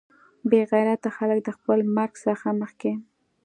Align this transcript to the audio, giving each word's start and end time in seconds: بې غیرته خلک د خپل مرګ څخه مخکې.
بې 0.49 0.61
غیرته 0.71 1.09
خلک 1.17 1.39
د 1.43 1.49
خپل 1.57 1.79
مرګ 1.95 2.13
څخه 2.25 2.47
مخکې. 2.61 2.91